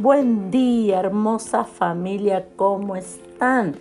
buen 0.00 0.50
día, 0.50 1.00
hermosa 1.00 1.64
familia, 1.64 2.46
¿cómo 2.56 2.96
están? 2.96 3.76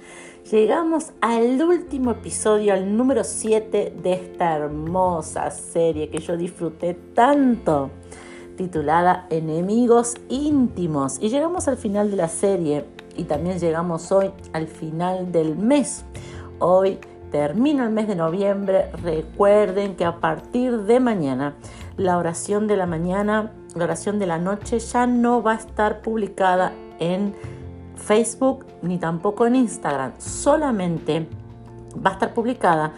Llegamos 0.51 1.13
al 1.21 1.61
último 1.61 2.11
episodio, 2.11 2.73
al 2.73 2.97
número 2.97 3.23
7 3.23 3.93
de 4.03 4.13
esta 4.13 4.57
hermosa 4.57 5.49
serie 5.49 6.09
que 6.09 6.19
yo 6.19 6.35
disfruté 6.35 6.93
tanto, 6.93 7.89
titulada 8.57 9.27
Enemigos 9.29 10.15
íntimos. 10.27 11.19
Y 11.21 11.29
llegamos 11.29 11.69
al 11.69 11.77
final 11.77 12.11
de 12.11 12.17
la 12.17 12.27
serie 12.27 12.83
y 13.15 13.23
también 13.23 13.57
llegamos 13.57 14.11
hoy 14.11 14.31
al 14.51 14.67
final 14.67 15.31
del 15.31 15.55
mes. 15.55 16.03
Hoy 16.59 16.99
termina 17.31 17.85
el 17.85 17.91
mes 17.91 18.09
de 18.09 18.15
noviembre. 18.17 18.91
Recuerden 19.03 19.95
que 19.95 20.03
a 20.03 20.19
partir 20.19 20.79
de 20.79 20.99
mañana 20.99 21.55
la 21.95 22.17
oración 22.17 22.67
de 22.67 22.75
la 22.75 22.87
mañana 22.87 23.53
la 23.75 23.83
oración 23.83 24.19
de 24.19 24.27
la 24.27 24.37
noche 24.37 24.79
ya 24.79 25.07
no 25.07 25.43
va 25.43 25.53
a 25.53 25.55
estar 25.55 26.01
publicada 26.01 26.73
en 26.99 27.35
Facebook 27.95 28.65
ni 28.81 28.97
tampoco 28.97 29.45
en 29.45 29.55
Instagram, 29.55 30.13
solamente 30.17 31.27
va 31.95 32.11
a 32.11 32.13
estar 32.13 32.33
publicada 32.33 32.93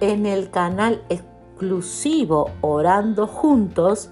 en 0.00 0.26
el 0.26 0.50
canal 0.50 1.02
exclusivo 1.08 2.50
Orando 2.60 3.26
Juntos 3.26 4.10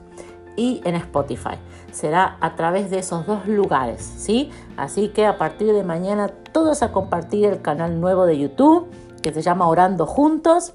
y 0.57 0.81
en 0.85 0.95
Spotify. 0.97 1.57
Será 1.93 2.37
a 2.41 2.57
través 2.57 2.91
de 2.91 2.99
esos 2.99 3.27
dos 3.27 3.47
lugares, 3.47 4.03
¿sí? 4.03 4.51
Así 4.77 5.09
que 5.09 5.27
a 5.27 5.39
partir 5.39 5.73
de 5.73 5.85
mañana 5.85 6.29
todos 6.29 6.83
a 6.83 6.93
compartir 6.93 7.45
el 7.47 7.61
canal 7.63 8.01
nuevo 8.01 8.27
de 8.27 8.39
YouTube 8.39 8.89
que 9.23 9.33
se 9.33 9.43
llama 9.43 9.69
Orando 9.69 10.07
Juntos. 10.07 10.75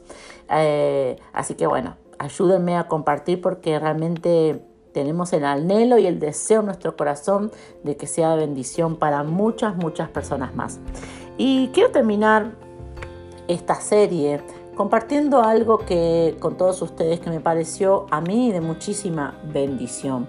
Eh, 0.49 1.19
así 1.33 1.55
que 1.55 1.67
bueno, 1.67 1.95
ayúdenme 2.17 2.77
a 2.77 2.87
compartir 2.87 3.41
porque 3.41 3.79
realmente 3.79 4.65
tenemos 4.91 5.33
el 5.33 5.45
anhelo 5.45 5.97
y 5.97 6.07
el 6.07 6.19
deseo 6.19 6.61
en 6.61 6.67
nuestro 6.67 6.95
corazón 6.95 7.51
de 7.83 7.95
que 7.97 8.07
sea 8.07 8.35
bendición 8.35 8.97
para 8.97 9.23
muchas, 9.23 9.75
muchas 9.75 10.09
personas 10.09 10.55
más. 10.55 10.79
Y 11.37 11.69
quiero 11.73 11.91
terminar 11.91 12.51
esta 13.47 13.75
serie 13.75 14.41
compartiendo 14.75 15.41
algo 15.41 15.79
que 15.79 16.37
con 16.39 16.55
todos 16.55 16.81
ustedes 16.81 17.19
que 17.19 17.29
me 17.29 17.41
pareció 17.41 18.05
a 18.11 18.21
mí 18.21 18.51
de 18.51 18.61
muchísima 18.61 19.37
bendición. 19.51 20.27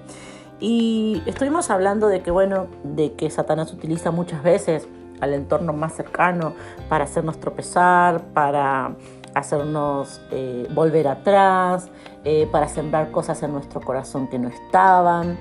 Y 0.58 1.22
estuvimos 1.26 1.70
hablando 1.70 2.08
de 2.08 2.20
que, 2.20 2.30
bueno, 2.30 2.66
de 2.82 3.12
que 3.12 3.30
Satanás 3.30 3.72
utiliza 3.72 4.10
muchas 4.10 4.42
veces 4.42 4.88
al 5.20 5.34
entorno 5.34 5.72
más 5.72 5.94
cercano 5.94 6.54
para 6.88 7.04
hacernos 7.04 7.38
tropezar, 7.38 8.22
para 8.32 8.96
hacernos 9.34 10.20
eh, 10.30 10.68
volver 10.74 11.08
atrás, 11.08 11.90
eh, 12.24 12.48
para 12.50 12.68
sembrar 12.68 13.10
cosas 13.10 13.42
en 13.42 13.52
nuestro 13.52 13.80
corazón 13.80 14.28
que 14.28 14.38
no 14.38 14.48
estaban. 14.48 15.38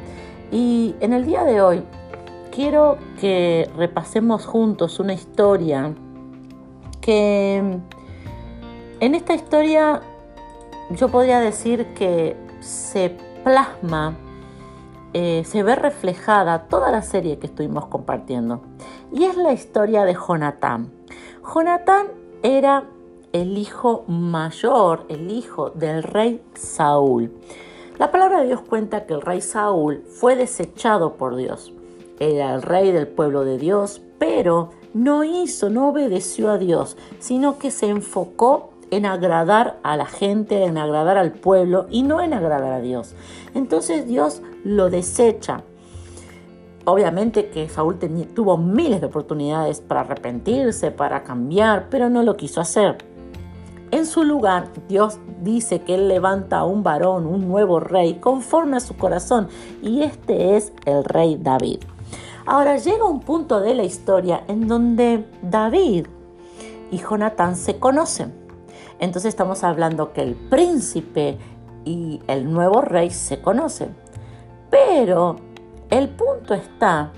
Y 0.51 0.95
en 0.99 1.13
el 1.13 1.25
día 1.25 1.43
de 1.43 1.61
hoy 1.61 1.83
quiero 2.51 2.97
que 3.19 3.69
repasemos 3.75 4.45
juntos 4.45 4.99
una 4.99 5.13
historia 5.13 5.93
que 7.01 7.57
en 8.99 9.15
esta 9.15 9.33
historia 9.33 10.01
yo 10.91 11.09
podría 11.09 11.39
decir 11.39 11.93
que 11.93 12.35
se 12.59 13.15
plasma, 13.43 14.17
eh, 15.13 15.43
se 15.45 15.63
ve 15.63 15.75
reflejada 15.75 16.67
toda 16.67 16.91
la 16.91 17.01
serie 17.01 17.39
que 17.39 17.47
estuvimos 17.47 17.85
compartiendo. 17.87 18.61
Y 19.11 19.23
es 19.25 19.37
la 19.37 19.53
historia 19.53 20.05
de 20.05 20.15
Jonatán. 20.15 20.91
Jonatán 21.53 22.07
era 22.43 22.83
el 23.33 23.57
hijo 23.57 24.05
mayor, 24.07 25.05
el 25.09 25.31
hijo 25.31 25.69
del 25.69 26.03
rey 26.03 26.41
Saúl. 26.55 27.31
La 27.97 28.11
palabra 28.11 28.41
de 28.41 28.47
Dios 28.47 28.61
cuenta 28.61 29.05
que 29.05 29.13
el 29.13 29.21
rey 29.21 29.41
Saúl 29.41 30.03
fue 30.07 30.35
desechado 30.35 31.13
por 31.13 31.35
Dios. 31.35 31.73
Era 32.19 32.53
el 32.55 32.61
rey 32.61 32.91
del 32.91 33.07
pueblo 33.07 33.45
de 33.45 33.57
Dios, 33.57 34.01
pero 34.17 34.71
no 34.93 35.23
hizo, 35.23 35.69
no 35.69 35.89
obedeció 35.89 36.49
a 36.49 36.57
Dios, 36.57 36.97
sino 37.19 37.59
que 37.59 37.71
se 37.71 37.87
enfocó 37.87 38.71
en 38.91 39.05
agradar 39.05 39.79
a 39.83 39.95
la 39.97 40.05
gente, 40.05 40.63
en 40.63 40.77
agradar 40.77 41.17
al 41.17 41.33
pueblo 41.33 41.85
y 41.89 42.03
no 42.03 42.21
en 42.21 42.33
agradar 42.33 42.73
a 42.73 42.81
Dios. 42.81 43.15
Entonces 43.53 44.07
Dios 44.07 44.41
lo 44.63 44.89
desecha. 44.89 45.63
Obviamente 46.85 47.49
que 47.49 47.69
Saúl 47.69 47.99
tuvo 48.33 48.57
miles 48.57 48.99
de 48.99 49.07
oportunidades 49.07 49.79
para 49.79 50.01
arrepentirse, 50.01 50.89
para 50.89 51.23
cambiar, 51.23 51.87
pero 51.89 52.09
no 52.09 52.23
lo 52.23 52.35
quiso 52.35 52.61
hacer. 52.61 52.97
En 53.91 54.05
su 54.05 54.23
lugar, 54.23 54.67
Dios 54.87 55.17
dice 55.41 55.81
que 55.81 55.95
Él 55.95 56.07
levanta 56.07 56.59
a 56.59 56.65
un 56.65 56.83
varón, 56.83 57.25
un 57.25 57.47
nuevo 57.47 57.79
rey, 57.79 58.15
conforme 58.15 58.77
a 58.77 58.81
su 58.81 58.95
corazón, 58.95 59.47
y 59.81 60.03
este 60.03 60.55
es 60.55 60.73
el 60.85 61.03
rey 61.03 61.37
David. 61.41 61.79
Ahora 62.45 62.77
llega 62.77 63.05
un 63.05 63.19
punto 63.19 63.59
de 63.59 63.73
la 63.73 63.83
historia 63.83 64.43
en 64.47 64.67
donde 64.67 65.25
David 65.41 66.05
y 66.91 66.97
Jonatán 66.97 67.55
se 67.55 67.79
conocen. 67.79 68.33
Entonces 68.99 69.29
estamos 69.29 69.63
hablando 69.63 70.13
que 70.13 70.21
el 70.21 70.35
príncipe 70.35 71.37
y 71.83 72.21
el 72.27 72.51
nuevo 72.51 72.81
rey 72.81 73.09
se 73.09 73.41
conocen. 73.41 73.95
Pero 74.69 75.37
el 75.89 76.09
punto 76.09 76.53
está 76.53 77.11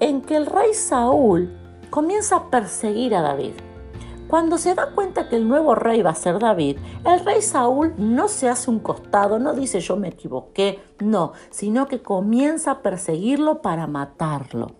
en 0.00 0.20
que 0.20 0.36
el 0.36 0.46
rey 0.46 0.74
Saúl 0.74 1.56
comienza 1.90 2.36
a 2.36 2.50
perseguir 2.50 3.14
a 3.14 3.22
David. 3.22 3.52
Cuando 4.28 4.58
se 4.58 4.74
da 4.74 4.90
cuenta 4.90 5.26
que 5.30 5.36
el 5.36 5.48
nuevo 5.48 5.74
rey 5.74 6.02
va 6.02 6.10
a 6.10 6.14
ser 6.14 6.38
David, 6.38 6.76
el 7.06 7.24
rey 7.24 7.40
Saúl 7.40 7.94
no 7.96 8.28
se 8.28 8.50
hace 8.50 8.70
un 8.70 8.78
costado, 8.78 9.38
no 9.38 9.54
dice 9.54 9.80
yo 9.80 9.96
me 9.96 10.08
equivoqué, 10.08 10.80
no, 11.00 11.32
sino 11.48 11.88
que 11.88 12.02
comienza 12.02 12.72
a 12.72 12.82
perseguirlo 12.82 13.62
para 13.62 13.86
matarlo. 13.86 14.72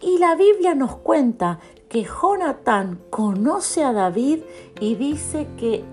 Y 0.00 0.18
la 0.18 0.36
Biblia 0.36 0.76
nos 0.76 0.94
cuenta 0.96 1.58
que 1.88 2.04
Jonatán 2.04 3.00
conoce 3.10 3.82
a 3.82 3.92
David 3.92 4.40
y 4.78 4.94
dice 4.94 5.48
que 5.56 5.84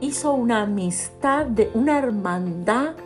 hizo 0.00 0.32
una 0.32 0.62
amistad, 0.62 1.46
de, 1.46 1.70
una 1.74 1.98
hermandad 1.98 2.96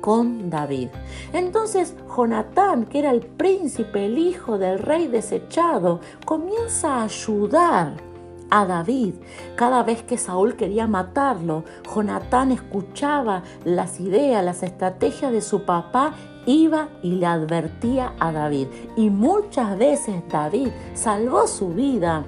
con 0.00 0.48
David. 0.48 0.88
Entonces 1.34 1.94
Jonatán, 2.16 2.86
que 2.86 3.00
era 3.00 3.10
el 3.10 3.20
príncipe, 3.20 4.06
el 4.06 4.16
hijo 4.16 4.56
del 4.56 4.78
rey 4.78 5.08
desechado, 5.08 6.00
comienza 6.24 6.96
a 6.96 7.04
ayudar 7.04 8.11
a 8.52 8.66
David. 8.66 9.14
Cada 9.56 9.82
vez 9.82 10.02
que 10.02 10.18
Saúl 10.18 10.56
quería 10.56 10.86
matarlo, 10.86 11.64
Jonatán 11.92 12.52
escuchaba 12.52 13.42
las 13.64 13.98
ideas, 13.98 14.44
las 14.44 14.62
estrategias 14.62 15.32
de 15.32 15.40
su 15.40 15.64
papá, 15.64 16.12
iba 16.44 16.90
y 17.02 17.12
le 17.12 17.26
advertía 17.26 18.12
a 18.20 18.30
David. 18.30 18.68
Y 18.94 19.08
muchas 19.08 19.78
veces 19.78 20.22
David 20.30 20.68
salvó 20.92 21.46
su 21.46 21.70
vida 21.70 22.24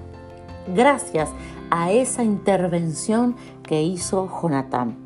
gracias 0.74 1.28
a 1.70 1.92
esa 1.92 2.24
intervención 2.24 3.36
que 3.62 3.82
hizo 3.82 4.26
Jonatán. 4.40 5.03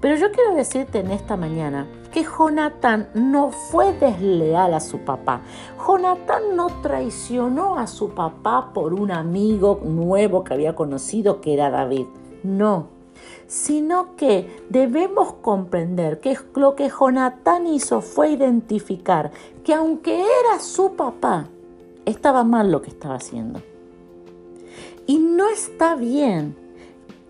Pero 0.00 0.14
yo 0.14 0.30
quiero 0.30 0.54
decirte 0.54 1.00
en 1.00 1.10
esta 1.10 1.36
mañana 1.36 1.86
que 2.12 2.24
Jonatán 2.24 3.08
no 3.14 3.50
fue 3.50 3.92
desleal 3.92 4.74
a 4.74 4.80
su 4.80 4.98
papá. 5.00 5.40
Jonatán 5.84 6.54
no 6.54 6.68
traicionó 6.82 7.78
a 7.78 7.86
su 7.86 8.10
papá 8.10 8.72
por 8.72 8.94
un 8.94 9.10
amigo 9.10 9.80
nuevo 9.84 10.44
que 10.44 10.54
había 10.54 10.76
conocido 10.76 11.40
que 11.40 11.54
era 11.54 11.70
David. 11.70 12.06
No, 12.44 12.86
sino 13.48 14.14
que 14.14 14.64
debemos 14.68 15.34
comprender 15.34 16.20
que 16.20 16.38
lo 16.54 16.76
que 16.76 16.90
Jonatán 16.90 17.66
hizo 17.66 18.00
fue 18.00 18.30
identificar 18.30 19.32
que 19.64 19.74
aunque 19.74 20.20
era 20.20 20.60
su 20.60 20.92
papá, 20.92 21.48
estaba 22.04 22.44
mal 22.44 22.70
lo 22.70 22.82
que 22.82 22.90
estaba 22.90 23.16
haciendo. 23.16 23.60
Y 25.06 25.18
no 25.18 25.48
está 25.48 25.96
bien 25.96 26.67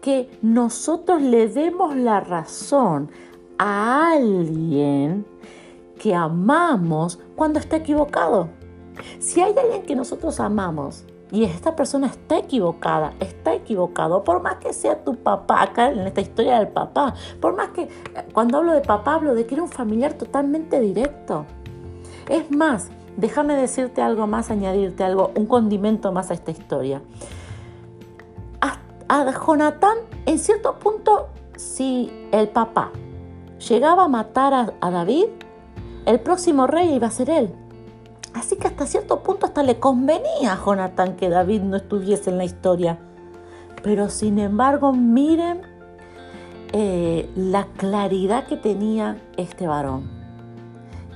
que 0.00 0.31
nosotros 0.43 1.23
le 1.23 1.49
demos 1.49 1.97
la 1.97 2.21
razón 2.21 3.11
a 3.59 4.12
alguien 4.12 5.27
que 5.99 6.15
amamos 6.15 7.19
cuando 7.37 7.59
está 7.59 7.77
equivocado. 7.77 8.49
Si 9.19 9.41
hay 9.41 9.55
alguien 9.56 9.83
que 9.83 9.97
nosotros 9.97 10.41
amamos 10.41 11.05
y 11.31 11.45
esta 11.45 11.77
persona 11.77 12.06
está 12.06 12.39
equivocada, 12.39 13.12
está 13.21 13.55
equivocado, 13.55 14.25
por 14.25 14.43
más 14.43 14.56
que 14.56 14.73
sea 14.73 15.05
tu 15.05 15.15
papá, 15.17 15.62
acá 15.62 15.91
en 15.91 16.01
esta 16.01 16.21
historia 16.21 16.59
del 16.59 16.69
papá, 16.69 17.15
por 17.41 17.55
más 17.55 17.69
que 17.71 17.89
cuando 18.33 18.59
hablo 18.59 18.73
de 18.73 18.81
papá 18.81 19.15
hablo 19.15 19.35
de 19.35 19.47
que 19.47 19.55
era 19.55 19.62
un 19.62 19.69
familiar 19.69 20.15
totalmente 20.15 20.81
directo. 20.81 21.44
Es 22.29 22.51
más, 22.51 22.91
déjame 23.17 23.56
decirte 23.56 24.01
algo 24.01 24.27
más, 24.27 24.51
añadirte 24.51 25.05
algo, 25.05 25.33
un 25.35 25.47
condimento 25.47 26.12
más 26.12 26.31
a 26.31 26.35
esta 26.35 26.51
historia. 26.51 27.03
A 29.10 29.32
Jonatán, 29.32 29.96
en 30.26 30.38
cierto 30.38 30.78
punto, 30.78 31.28
si 31.56 32.12
el 32.31 32.49
papá 32.49 32.93
llegaba 33.70 34.05
a 34.05 34.08
matar 34.08 34.75
a, 34.81 34.90
David, 34.90 35.28
el 36.05 36.20
próximo 36.20 36.66
rey 36.66 36.94
iba 36.94 37.06
a 37.06 37.10
ser 37.10 37.31
él. 37.31 37.55
Así 38.34 38.56
que 38.56 38.66
hasta 38.66 38.84
cierto 38.84 39.22
punto 39.22 39.46
hasta 39.46 39.62
le 39.62 39.81
convenía 39.81 40.52
a 40.52 40.62
Jonatán 40.62 41.16
que 41.16 41.31
David 41.31 41.62
no 41.62 41.78
estuviese 41.78 42.28
en 42.28 42.37
la 42.37 42.44
historia. 42.44 42.99
Pero 43.82 44.10
sin 44.10 44.38
embargo, 44.38 44.93
miren 44.93 45.62
eh, 46.75 47.31
la 47.34 47.64
claridad 47.78 48.46
que 48.46 48.58
tenía 48.58 49.16
este 49.38 49.66
varón. 49.66 50.10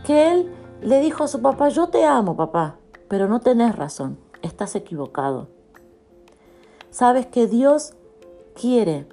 Que 0.07 0.33
él 0.33 0.51
le 0.81 0.99
dijo 1.01 1.25
a 1.25 1.29
su 1.29 1.43
papá, 1.43 1.69
yo 1.69 1.89
te 1.89 2.07
amo, 2.07 2.37
papá, 2.37 2.77
pero 3.09 3.29
no 3.29 3.41
tenés 3.41 3.77
razón, 3.77 4.19
estás 4.41 4.75
equivocado. 4.77 5.52
Sabes 6.93 7.25
que 7.25 7.47
Dios 7.47 7.95
quiere 8.55 9.07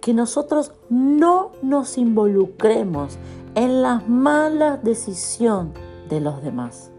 que 0.00 0.12
nosotros 0.12 0.72
no 0.90 1.52
nos 1.62 1.98
involucremos 1.98 3.16
en 3.54 3.80
las 3.80 4.08
malas 4.08 4.82
decisiones 4.82 5.72
de 6.08 6.20
los 6.20 6.42
demás. 6.42 6.90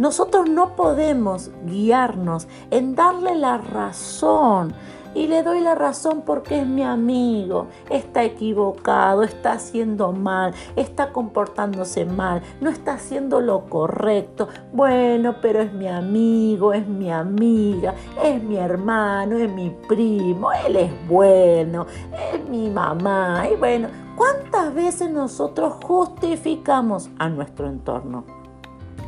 Nosotros 0.00 0.50
no 0.50 0.74
podemos 0.74 1.52
guiarnos 1.64 2.48
en 2.72 2.96
darle 2.96 3.36
la 3.36 3.58
razón 3.58 4.74
y 5.14 5.26
le 5.26 5.42
doy 5.42 5.60
la 5.60 5.74
razón 5.74 6.22
porque 6.24 6.60
es 6.60 6.66
mi 6.66 6.82
amigo, 6.82 7.66
está 7.88 8.24
equivocado, 8.24 9.22
está 9.22 9.52
haciendo 9.52 10.12
mal, 10.12 10.54
está 10.76 11.12
comportándose 11.12 12.04
mal, 12.04 12.42
no 12.60 12.70
está 12.70 12.94
haciendo 12.94 13.40
lo 13.40 13.66
correcto. 13.68 14.48
Bueno, 14.72 15.36
pero 15.42 15.60
es 15.60 15.72
mi 15.72 15.88
amigo, 15.88 16.72
es 16.72 16.86
mi 16.86 17.10
amiga, 17.10 17.94
es 18.22 18.42
mi 18.42 18.56
hermano, 18.56 19.36
es 19.36 19.50
mi 19.50 19.70
primo, 19.88 20.50
él 20.66 20.76
es 20.76 21.08
bueno, 21.08 21.86
es 22.32 22.48
mi 22.48 22.70
mamá. 22.70 23.44
Y 23.52 23.56
bueno, 23.56 23.88
¿cuántas 24.16 24.74
veces 24.74 25.10
nosotros 25.10 25.74
justificamos 25.84 27.10
a 27.18 27.28
nuestro 27.28 27.66
entorno? 27.66 28.24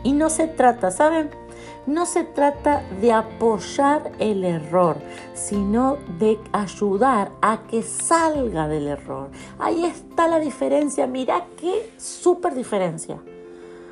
Y 0.05 0.13
no 0.13 0.31
se 0.31 0.49
trata, 0.49 0.91
¿saben? 0.91 1.31
No 1.87 2.07
se 2.07 2.25
trata 2.25 2.83
de 3.01 3.13
apoyar 3.13 4.13
el 4.19 4.45
error, 4.45 4.97
sino 5.35 5.99
de 6.19 6.39
ayudar 6.53 7.33
a 7.41 7.63
que 7.69 7.83
salga 7.83 8.69
del 8.69 8.89
error. 8.89 9.31
Ahí 9.59 9.85
está 9.85 10.29
la 10.29 10.39
diferencia, 10.39 11.07
mira 11.07 11.47
qué 11.57 11.93
súper 11.99 12.55
diferencia. 12.55 13.19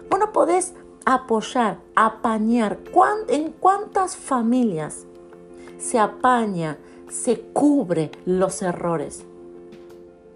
Vos 0.09 0.19
no 0.19 0.33
podés 0.33 0.75
apoyar, 1.05 1.79
apañar. 1.95 2.79
¿En 3.29 3.53
cuántas 3.53 4.17
familias 4.17 5.07
se 5.79 5.99
apaña, 5.99 6.79
se 7.09 7.41
cubre 7.41 8.11
los 8.25 8.63
errores? 8.63 9.25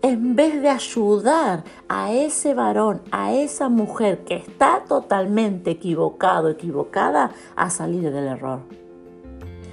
En 0.04 0.36
vez 0.36 0.60
de 0.60 0.68
ayudar 0.68 1.64
a 1.88 2.12
ese 2.12 2.52
varón, 2.52 3.00
a 3.10 3.32
esa 3.32 3.70
mujer 3.70 4.22
que 4.24 4.36
está 4.36 4.82
totalmente 4.86 5.70
equivocado, 5.70 6.50
equivocada, 6.50 7.30
a 7.56 7.70
salir 7.70 8.12
del 8.12 8.26
error. 8.26 8.60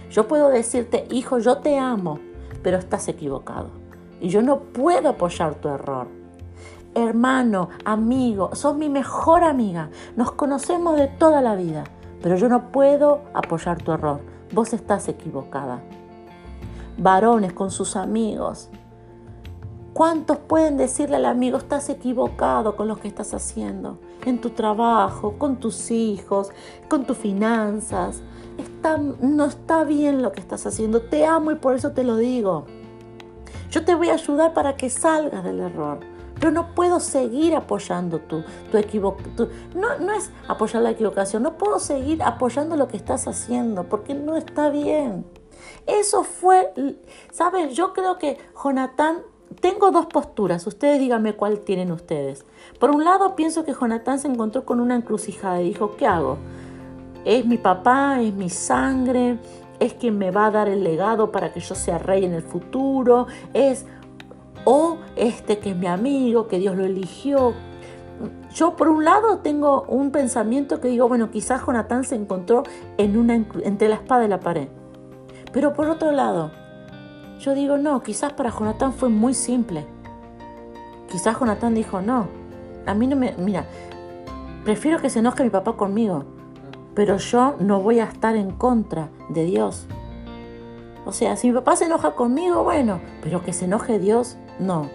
Yo 0.10 0.30
puedo 0.30 0.48
decirte, 0.48 1.06
hijo, 1.12 1.40
yo 1.40 1.58
te 1.58 1.78
amo, 1.78 2.20
pero 2.64 2.78
estás 2.78 3.10
equivocado. 3.10 3.72
Y 4.22 4.30
yo 4.30 4.42
no 4.42 4.60
puedo 4.60 5.10
apoyar 5.10 5.56
tu 5.56 5.68
error. 5.68 6.08
Hermano, 6.96 7.68
amigo, 7.84 8.56
sos 8.56 8.78
mi 8.78 8.88
mejor 8.88 9.44
amiga. 9.44 9.90
Nos 10.16 10.32
conocemos 10.32 10.96
de 10.96 11.08
toda 11.08 11.42
la 11.42 11.56
vida, 11.56 11.84
pero 12.22 12.38
yo 12.38 12.48
no 12.48 12.72
puedo 12.72 13.20
apoyar 13.34 13.84
tu 13.84 13.92
error. 13.92 14.22
Vos 14.54 14.72
estás 14.72 15.10
equivocada. 15.10 15.82
Varones 16.98 17.52
con 17.52 17.70
sus 17.70 17.98
amigos, 17.98 18.70
¿Cuántos 19.94 20.38
pueden 20.38 20.78
decirle 20.78 21.18
al 21.18 21.26
amigo, 21.26 21.58
estás 21.58 21.90
equivocado 21.90 22.78
con 22.78 22.88
lo 22.88 22.96
que 22.96 23.10
estás 23.10 23.34
haciendo? 23.34 24.00
En 24.26 24.40
tu 24.40 24.52
trabajo, 24.52 25.34
con 25.38 25.60
tus 25.60 25.92
hijos, 25.92 26.50
con 26.88 27.06
tus 27.06 27.18
finanzas. 27.18 28.22
no 29.20 29.46
está 29.46 29.84
bien 29.84 30.22
lo 30.22 30.32
que 30.32 30.40
estás 30.40 30.66
haciendo. 30.66 31.02
Te 31.02 31.26
amo 31.26 31.52
y 31.52 31.56
por 31.56 31.76
eso 31.76 31.92
te 31.92 32.06
lo 32.06 32.16
digo. 32.16 32.66
Yo 33.70 33.84
te 33.84 33.94
voy 33.94 34.10
a 34.10 34.14
ayudar 34.14 34.54
para 34.54 34.78
que 34.78 34.90
salgas 34.90 35.44
del 35.44 35.60
error. 35.60 36.00
Pero 36.36 36.52
no 36.52 36.74
puedo 36.74 37.02
seguir 37.02 37.54
apoyando 37.54 38.20
tu, 38.20 38.44
tu 38.72 38.78
equivocación. 38.78 39.50
No, 39.76 40.14
es 40.14 40.32
apoyar 40.48 40.84
la 40.84 40.92
equivocación. 40.92 41.44
No 41.44 41.58
puedo 41.58 41.80
seguir 41.80 42.24
apoyando 42.24 42.78
lo 42.78 42.88
que 42.88 42.98
estás 42.98 43.28
haciendo 43.28 43.90
porque 43.90 44.14
no 44.14 44.38
está 44.38 44.70
bien. 44.70 45.26
Eso 45.86 46.24
fue, 46.24 46.74
¿sabes? 47.32 47.76
Yo 47.76 47.94
creo 47.94 48.18
que 48.18 48.38
Jonatán 48.64 49.20
tengo 49.60 49.92
dos 49.92 50.06
posturas, 50.06 50.66
ustedes 50.66 51.00
díganme 51.00 51.34
cuál 51.34 51.60
tienen 51.60 51.92
ustedes. 51.92 52.46
Por 52.80 52.92
un 52.92 53.04
lado, 53.04 53.36
pienso 53.36 53.66
que 53.66 53.74
Jonatán 53.74 54.20
se 54.20 54.28
encontró 54.28 54.66
con 54.66 54.80
una 54.80 54.96
encrucijada 54.96 55.62
y 55.62 55.66
dijo, 55.66 55.96
¿qué 55.98 56.08
hago? 56.08 56.38
¿Es 57.26 57.46
mi 57.46 57.58
papá? 57.58 58.22
¿Es 58.22 58.34
mi 58.34 58.50
sangre? 58.50 59.38
¿Es 59.80 59.94
quien 59.94 60.18
me 60.18 60.32
va 60.32 60.46
a 60.46 60.52
dar 60.52 60.70
el 60.70 60.84
legado 60.84 61.32
para 61.32 61.52
que 61.52 61.60
yo 61.60 61.76
sea 61.76 61.98
rey 61.98 62.24
en 62.24 62.34
el 62.34 62.44
futuro? 62.44 63.28
¿Es 63.54 63.86
o 64.64 64.98
este 65.16 65.60
que 65.60 65.72
es 65.72 65.76
mi 65.76 65.88
amigo, 65.88 66.48
que 66.48 66.60
Dios 66.60 66.78
lo 66.78 66.86
eligió? 66.86 67.54
Yo 68.54 68.76
por 68.76 68.88
un 68.88 69.04
lado 69.04 69.40
tengo 69.40 69.84
un 69.88 70.12
pensamiento 70.12 70.80
que 70.80 70.88
digo, 70.88 71.08
bueno, 71.08 71.32
quizás 71.32 71.66
Jonatán 71.66 72.04
se 72.04 72.16
encontró 72.16 72.64
en 72.98 73.18
una, 73.18 73.36
entre 73.64 73.90
la 73.90 73.96
espada 73.96 74.26
y 74.26 74.28
la 74.28 74.40
pared. 74.40 74.68
Pero 75.52 75.74
por 75.74 75.90
otro 75.90 76.12
lado, 76.12 76.52
yo 77.42 77.56
digo, 77.56 77.78
no, 77.78 78.04
quizás 78.04 78.34
para 78.34 78.52
Jonatán 78.52 78.94
fue 78.94 79.10
muy 79.10 79.34
simple. 79.34 79.86
Quizás 81.12 81.38
Jonatán 81.40 81.74
dijo, 81.74 82.02
no, 82.02 82.28
a 82.86 82.94
mí 82.94 83.08
no 83.08 83.16
me... 83.16 83.34
Mira, 83.38 83.66
prefiero 84.64 85.00
que 85.02 85.10
se 85.10 85.20
enoje 85.20 85.44
mi 85.44 85.50
papá 85.50 85.74
conmigo, 85.74 86.24
pero 86.94 87.18
yo 87.18 87.56
no 87.60 87.82
voy 87.82 88.00
a 88.00 88.06
estar 88.06 88.36
en 88.36 88.52
contra 88.52 89.10
de 89.30 89.46
Dios. 89.46 89.88
O 91.06 91.12
sea, 91.12 91.36
si 91.36 91.48
mi 91.48 91.56
papá 91.56 91.76
se 91.76 91.86
enoja 91.86 92.12
conmigo, 92.12 92.64
bueno, 92.64 93.02
pero 93.24 93.44
que 93.44 93.54
se 93.54 93.66
enoje 93.66 93.98
Dios, 93.98 94.38
no. 94.60 94.88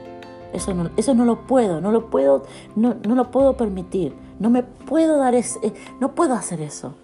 Eso 0.53 0.73
no, 0.73 0.91
eso 0.97 1.15
no 1.15 1.25
lo 1.25 1.47
puedo, 1.47 1.81
no 1.81 1.91
lo 1.91 2.11
puedo, 2.11 2.45
no, 2.77 2.95
no 3.07 3.17
lo 3.17 3.33
puedo 3.33 3.57
permitir. 3.57 4.15
No 4.39 4.51
me 4.51 4.63
puedo 4.63 5.19
dar 5.19 5.35
ese, 5.35 5.75
no 5.99 6.15
puedo 6.15 6.35
hacer 6.35 6.61
eso. 6.61 6.95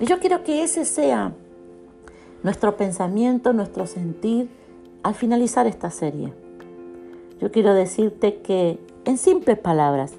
Y 0.00 0.06
yo 0.06 0.18
quiero 0.18 0.42
que 0.42 0.64
ese 0.64 0.84
sea 0.84 1.32
nuestro 2.42 2.76
pensamiento, 2.76 3.52
nuestro 3.52 3.86
sentir 3.86 4.48
al 5.02 5.14
finalizar 5.14 5.66
esta 5.66 5.90
serie. 5.90 6.32
Yo 7.40 7.50
quiero 7.50 7.74
decirte 7.74 8.40
que, 8.42 8.78
en 9.04 9.18
simples 9.18 9.58
palabras, 9.58 10.12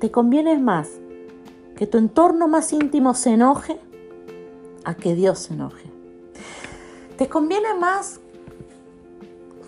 te 0.00 0.10
conviene 0.10 0.58
más 0.58 0.90
que 1.76 1.86
tu 1.86 1.98
entorno 1.98 2.48
más 2.48 2.72
íntimo 2.72 3.14
se 3.14 3.30
enoje 3.30 3.78
a 4.84 4.94
que 4.94 5.14
Dios 5.14 5.40
se 5.40 5.54
enoje. 5.54 5.90
Te 7.18 7.28
conviene 7.28 7.74
más, 7.74 8.20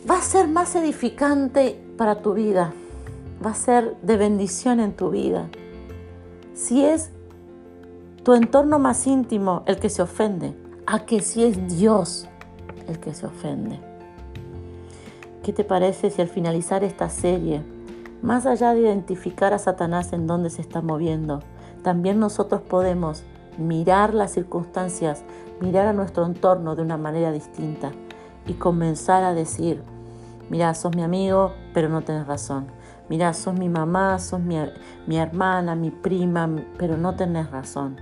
va 0.08 0.18
a 0.18 0.22
ser 0.22 0.48
más 0.48 0.74
edificante 0.76 1.80
para 1.96 2.22
tu 2.22 2.34
vida, 2.34 2.72
va 3.44 3.50
a 3.50 3.54
ser 3.54 3.96
de 4.02 4.16
bendición 4.16 4.80
en 4.80 4.94
tu 4.94 5.10
vida. 5.10 5.48
Si 6.54 6.84
es 6.84 7.10
tu 8.22 8.34
entorno 8.34 8.78
más 8.78 9.06
íntimo 9.06 9.62
el 9.66 9.78
que 9.78 9.90
se 9.90 10.02
ofende, 10.02 10.54
a 10.86 11.00
que 11.00 11.20
si 11.20 11.42
es 11.42 11.76
Dios 11.76 12.28
el 12.86 13.00
que 13.00 13.12
se 13.12 13.26
ofende. 13.26 13.80
¿Qué 15.42 15.52
te 15.52 15.64
parece 15.64 16.10
si 16.10 16.22
al 16.22 16.28
finalizar 16.28 16.84
esta 16.84 17.10
serie, 17.10 17.62
más 18.22 18.46
allá 18.46 18.72
de 18.72 18.82
identificar 18.82 19.52
a 19.52 19.58
Satanás 19.58 20.12
en 20.12 20.28
dónde 20.28 20.48
se 20.48 20.62
está 20.62 20.82
moviendo, 20.82 21.40
también 21.82 22.20
nosotros 22.20 22.60
podemos 22.62 23.24
mirar 23.58 24.14
las 24.14 24.32
circunstancias, 24.32 25.24
mirar 25.60 25.88
a 25.88 25.92
nuestro 25.92 26.24
entorno 26.24 26.76
de 26.76 26.82
una 26.82 26.96
manera 26.96 27.32
distinta 27.32 27.90
y 28.46 28.54
comenzar 28.54 29.24
a 29.24 29.34
decir, 29.34 29.82
mira, 30.50 30.72
sos 30.74 30.94
mi 30.94 31.02
amigo, 31.02 31.52
pero 31.74 31.88
no 31.88 32.02
tenés 32.02 32.28
razón. 32.28 32.66
Mira, 33.08 33.34
sos 33.34 33.54
mi 33.54 33.68
mamá, 33.68 34.18
sos 34.20 34.40
mi, 34.40 34.56
mi 35.06 35.16
hermana, 35.16 35.74
mi 35.74 35.90
prima, 35.90 36.48
pero 36.78 36.96
no 36.96 37.16
tenés 37.16 37.50
razón 37.50 37.96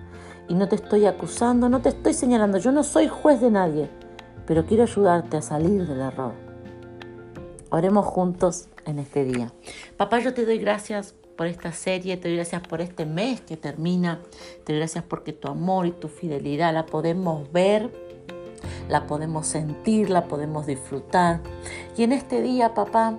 y 0.48 0.54
no 0.54 0.68
te 0.68 0.76
estoy 0.76 1.06
acusando, 1.06 1.68
no 1.68 1.80
te 1.80 1.88
estoy 1.90 2.14
señalando, 2.14 2.58
yo 2.58 2.72
no 2.72 2.82
soy 2.82 3.08
juez 3.08 3.40
de 3.40 3.50
nadie, 3.50 3.88
pero 4.46 4.66
quiero 4.66 4.82
ayudarte 4.84 5.36
a 5.36 5.42
salir 5.42 5.86
del 5.86 6.00
error. 6.00 6.34
Oremos 7.70 8.06
juntos 8.06 8.68
en 8.84 8.98
este 8.98 9.24
día. 9.24 9.52
Papá, 9.96 10.20
yo 10.20 10.34
te 10.34 10.44
doy 10.44 10.58
gracias 10.58 11.14
por 11.36 11.46
esta 11.46 11.72
serie, 11.72 12.16
te 12.16 12.28
doy 12.28 12.36
gracias 12.36 12.62
por 12.66 12.80
este 12.80 13.06
mes 13.06 13.40
que 13.40 13.56
termina, 13.56 14.20
te 14.64 14.72
doy 14.72 14.80
gracias 14.80 15.04
porque 15.04 15.32
tu 15.32 15.48
amor 15.48 15.86
y 15.86 15.92
tu 15.92 16.08
fidelidad 16.08 16.72
la 16.72 16.86
podemos 16.86 17.50
ver, 17.50 17.90
la 18.88 19.06
podemos 19.06 19.46
sentir, 19.46 20.10
la 20.10 20.24
podemos 20.28 20.66
disfrutar. 20.66 21.40
Y 21.96 22.04
en 22.04 22.12
este 22.12 22.42
día, 22.42 22.74
papá, 22.74 23.18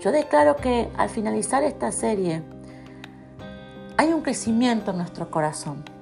yo 0.00 0.12
declaro 0.12 0.56
que 0.56 0.90
al 0.96 1.08
finalizar 1.08 1.62
esta 1.62 1.90
serie 1.92 2.42
hay 3.96 4.12
un 4.12 4.22
crecimiento 4.22 4.90
en 4.90 4.98
nuestro 4.98 5.30
corazón 5.30 5.93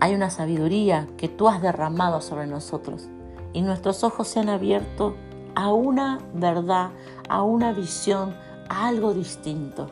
hay 0.00 0.14
una 0.14 0.30
sabiduría 0.30 1.06
que 1.16 1.28
tú 1.28 1.48
has 1.48 1.60
derramado 1.60 2.20
sobre 2.20 2.46
nosotros 2.46 3.08
y 3.52 3.62
nuestros 3.62 4.04
ojos 4.04 4.28
se 4.28 4.40
han 4.40 4.48
abierto 4.48 5.14
a 5.54 5.72
una 5.72 6.20
verdad, 6.34 6.90
a 7.28 7.42
una 7.42 7.72
visión, 7.72 8.34
a 8.68 8.86
algo 8.88 9.14
distinto. 9.14 9.90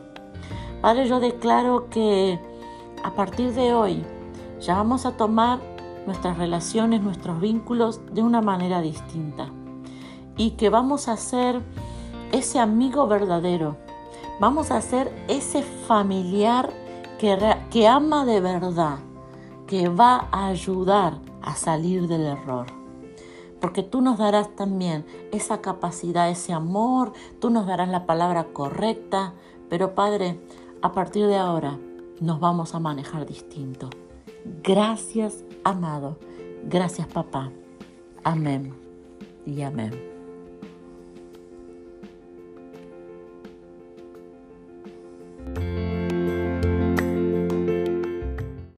Padre, 0.81 1.07
yo 1.07 1.19
declaro 1.19 1.89
que 1.89 2.39
a 3.03 3.11
partir 3.11 3.53
de 3.53 3.73
hoy 3.73 4.05
ya 4.61 4.75
vamos 4.75 5.05
a 5.05 5.17
tomar 5.17 5.59
nuestras 6.05 6.37
relaciones, 6.37 7.01
nuestros 7.01 7.41
vínculos 7.41 7.99
de 8.13 8.21
una 8.21 8.41
manera 8.41 8.81
distinta 8.81 9.49
y 10.37 10.51
que 10.51 10.69
vamos 10.69 11.07
a 11.07 11.17
ser 11.17 11.61
ese 12.31 12.59
amigo 12.59 13.07
verdadero, 13.07 13.75
vamos 14.39 14.71
a 14.71 14.81
ser 14.81 15.11
ese 15.27 15.63
familiar 15.63 16.69
que, 17.19 17.37
que 17.71 17.87
ama 17.87 18.25
de 18.25 18.39
verdad, 18.39 18.99
que 19.67 19.89
va 19.89 20.27
a 20.31 20.47
ayudar 20.47 21.19
a 21.41 21.55
salir 21.55 22.07
del 22.07 22.25
error. 22.25 22.67
Porque 23.59 23.83
tú 23.83 24.01
nos 24.01 24.17
darás 24.17 24.55
también 24.55 25.05
esa 25.31 25.61
capacidad, 25.61 26.29
ese 26.29 26.53
amor, 26.53 27.13
tú 27.39 27.49
nos 27.49 27.65
darás 27.65 27.89
la 27.89 28.05
palabra 28.05 28.45
correcta, 28.45 29.33
pero 29.69 29.95
Padre, 29.95 30.39
a 30.81 30.91
partir 30.91 31.27
de 31.27 31.37
ahora 31.37 31.77
nos 32.19 32.39
vamos 32.39 32.75
a 32.75 32.79
manejar 32.79 33.25
distinto. 33.25 33.89
Gracias, 34.63 35.43
amado. 35.63 36.17
Gracias, 36.63 37.07
papá. 37.07 37.51
Amén 38.23 38.73
y 39.45 39.61
amén. 39.61 40.16